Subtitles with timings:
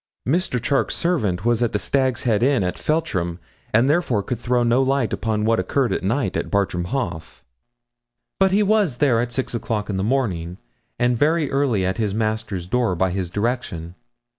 [0.27, 0.59] Mr.
[0.59, 3.37] Charke's servant was at the Stag's Head Inn at Feltram,
[3.71, 7.43] and therefore could throw no light upon what occurred at night at Bartram Haugh;
[8.39, 10.57] but he was there at six o'clock in the morning,
[10.97, 13.93] and very early at his master's door by his direction.